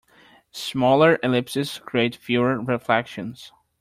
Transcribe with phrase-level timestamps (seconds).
[0.51, 3.51] Smaller ellipses create fewer reflections.